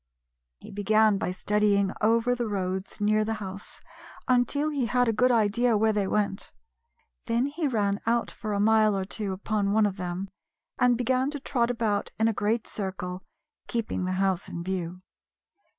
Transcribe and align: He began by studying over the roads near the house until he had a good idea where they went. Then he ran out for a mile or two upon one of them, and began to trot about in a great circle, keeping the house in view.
He 0.61 0.71
began 0.71 1.19
by 1.19 1.31
studying 1.31 1.91
over 2.01 2.33
the 2.33 2.47
roads 2.47 2.99
near 2.99 3.23
the 3.23 3.35
house 3.35 3.79
until 4.27 4.71
he 4.71 4.87
had 4.87 5.07
a 5.07 5.13
good 5.13 5.29
idea 5.29 5.77
where 5.77 5.93
they 5.93 6.07
went. 6.07 6.51
Then 7.27 7.45
he 7.45 7.67
ran 7.67 8.01
out 8.07 8.31
for 8.31 8.51
a 8.53 8.59
mile 8.59 8.97
or 8.97 9.05
two 9.05 9.31
upon 9.31 9.73
one 9.73 9.85
of 9.85 9.97
them, 9.97 10.31
and 10.79 10.97
began 10.97 11.29
to 11.29 11.39
trot 11.39 11.69
about 11.69 12.09
in 12.17 12.27
a 12.27 12.33
great 12.33 12.65
circle, 12.65 13.21
keeping 13.67 14.05
the 14.05 14.13
house 14.13 14.49
in 14.49 14.63
view. 14.63 15.03